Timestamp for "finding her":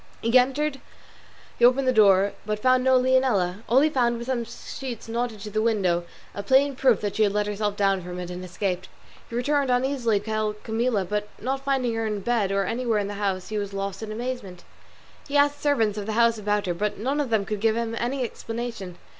11.63-12.07